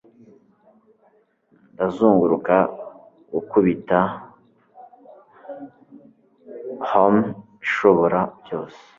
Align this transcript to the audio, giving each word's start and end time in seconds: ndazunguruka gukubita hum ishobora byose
ndazunguruka 1.73 2.55
gukubita 3.33 3.99
hum 6.87 7.15
ishobora 7.67 8.19
byose 8.41 8.79